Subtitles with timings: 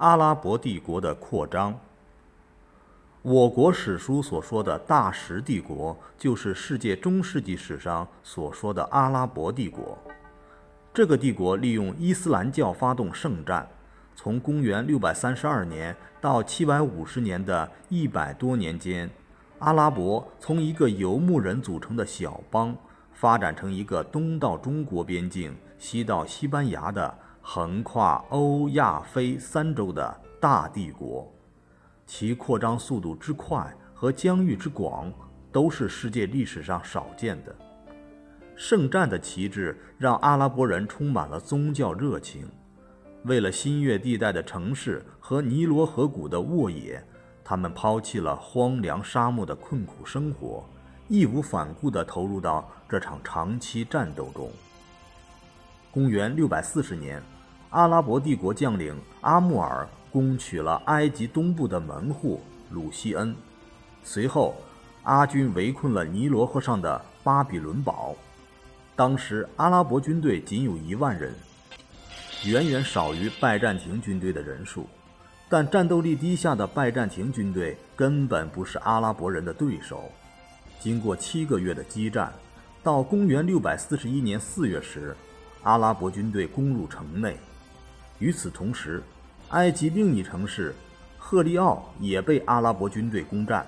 [0.00, 1.78] 阿拉伯帝国的扩张。
[3.20, 9.98] 我国史书所说的大食帝国，就是世界中世纪史上所说的阿拉伯帝国。
[10.94, 13.68] 这个帝国利用伊斯兰教发动圣战，
[14.16, 19.10] 从公元632年到750年的一百多年间，
[19.58, 22.74] 阿拉伯从一个游牧人组成的小邦，
[23.12, 31.32] 发展成一个东到中国边境、西到西班牙的横跨欧亚非三洲的大帝国。
[32.06, 35.12] 其扩张速度之快和疆域之广，
[35.52, 37.54] 都是世界历史上少见的。
[38.56, 42.48] 圣战的旗帜让阿拉伯人充满了宗教热情。
[43.24, 47.02] 为了新月地带的城市和尼罗河谷的沃野，
[47.44, 50.64] 他们抛弃了荒凉沙漠的困苦生活，
[51.08, 54.50] 义无反顾地投入到这场长期战斗中。
[55.92, 57.22] 公元六百四十年，
[57.70, 59.88] 阿拉伯帝国将领阿穆尔。
[60.12, 63.32] 攻取了埃及东部的门户鲁西恩，
[64.02, 64.56] 随后
[65.04, 68.16] 阿军围困了尼罗河上的巴比伦堡。
[68.96, 71.32] 当时阿拉伯军队仅有一万人，
[72.44, 74.84] 远远少于拜占庭军队的人数。
[75.48, 80.10] 但战斗力低下的拜占庭军队根本不是阿拉伯人的对手。
[80.80, 82.32] 经过七个月的激战，
[82.82, 85.16] 到公元六百四十一年四月时，
[85.62, 87.36] 阿拉伯军队攻入城内。
[88.18, 89.02] 与此同时，
[89.50, 90.74] 埃及另一城市
[91.18, 93.66] 赫利奥也被阿拉伯军队攻占，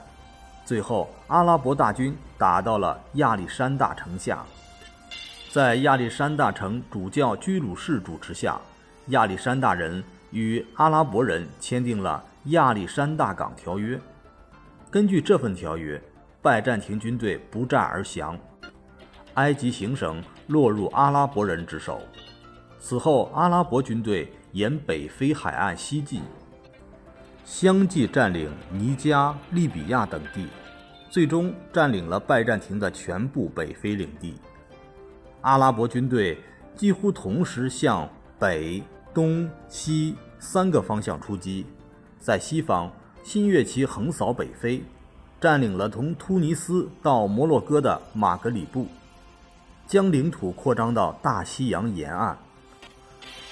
[0.64, 4.44] 最后阿拉伯大军打到了亚历山大城下。
[5.50, 8.60] 在亚历山大城主教居鲁士主持下，
[9.08, 14.00] 亚历山大人与阿拉伯人签订了亚历山大港条约。
[14.90, 16.02] 根据这份条约，
[16.40, 18.38] 拜占庭军队不战而降，
[19.34, 22.00] 埃及行省落入阿拉伯人之手。
[22.78, 24.32] 此后，阿拉伯军队。
[24.52, 26.20] 沿北非海岸西进，
[27.42, 30.46] 相继占领尼加、利比亚等地，
[31.08, 34.34] 最终占领了拜占庭的全部北非领地。
[35.40, 36.38] 阿拉伯军队
[36.76, 38.06] 几乎同时向
[38.38, 38.82] 北、
[39.14, 41.64] 东、西三个方向出击。
[42.18, 44.82] 在西方，新月旗横扫北非，
[45.40, 48.86] 占领了从突尼斯到摩洛哥的马格里布，
[49.92, 52.34] 将领土扩张到大西洋沿岸。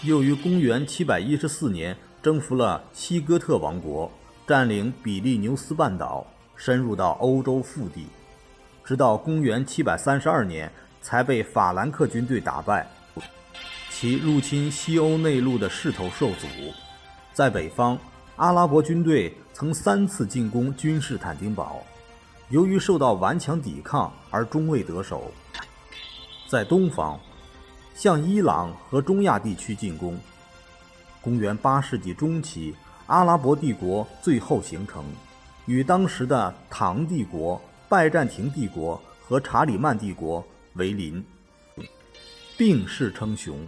[0.00, 4.10] 又于公元714年征服了西哥特王国，
[4.46, 8.06] 占领比利牛斯半岛，深入到欧洲腹地，
[8.82, 12.88] 直到公元732年才被法兰克军队打败，
[13.90, 16.46] 其入侵西欧内陆的势头受阻。
[17.34, 17.98] 在北方，
[18.36, 21.84] 阿拉伯军队曾三次进攻君士坦丁堡，
[22.48, 25.30] 由于受到顽强抵抗而终未得手。
[26.50, 27.16] 在东方。
[27.94, 30.18] 向伊朗和中亚地区进攻。
[31.20, 32.74] 公元八世纪中期，
[33.06, 35.04] 阿拉伯帝国最后形成，
[35.66, 40.42] 与当时的唐帝国、拜占庭帝国和查理曼帝国
[40.74, 41.22] 为邻，
[42.56, 43.64] 并世称雄。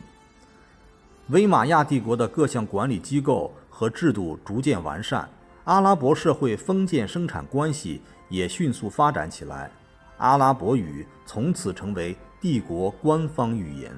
[1.28, 5.28] 维玛亚帝国的各项管理机构和制度逐渐完善，
[5.64, 8.00] 阿拉伯社会封建生产关系
[8.30, 9.70] 也迅速发展起来，
[10.16, 13.94] 阿拉伯语从此成为帝国官方语言。